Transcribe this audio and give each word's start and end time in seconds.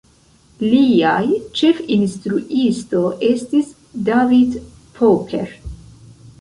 Liaj 0.69 1.25
ĉefinstruisto 1.59 3.03
estis 3.29 3.71
David 4.11 4.59
Popper. 4.99 5.57